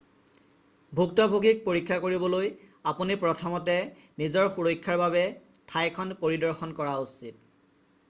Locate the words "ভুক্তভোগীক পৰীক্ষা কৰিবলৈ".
0.99-2.49